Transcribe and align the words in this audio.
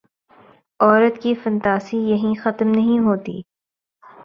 عورت 0.79 1.21
کی 1.21 1.33
فنتاسی 1.33 1.97
یہیں 2.09 2.33
ختم 2.41 2.67
نہیں 2.67 2.99
ہوتی۔ 2.99 3.41